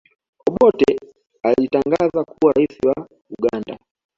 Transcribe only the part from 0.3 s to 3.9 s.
obote alijitangaza kuwa raisi wa uganda